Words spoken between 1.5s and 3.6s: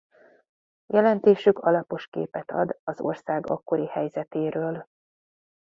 alapos képet ad az ország